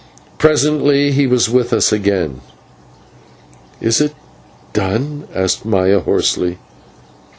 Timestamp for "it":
4.01-4.15